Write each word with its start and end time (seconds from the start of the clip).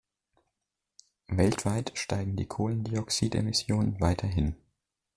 Weltweit 1.27 1.91
steigen 1.93 2.35
die 2.35 2.47
Kohlendioxidemissionen 2.47 4.01
weiterhin. 4.01 4.55